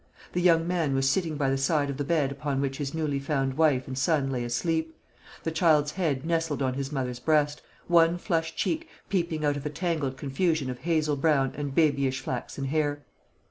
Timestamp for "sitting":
1.07-1.37